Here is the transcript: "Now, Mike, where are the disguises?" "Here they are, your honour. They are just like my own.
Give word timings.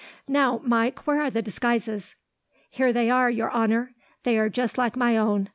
"Now, 0.27 0.61
Mike, 0.63 1.05
where 1.05 1.21
are 1.21 1.29
the 1.29 1.43
disguises?" 1.43 2.15
"Here 2.71 2.91
they 2.91 3.11
are, 3.11 3.29
your 3.29 3.51
honour. 3.53 3.93
They 4.23 4.39
are 4.39 4.49
just 4.49 4.75
like 4.75 4.95
my 4.97 5.15
own. 5.15 5.47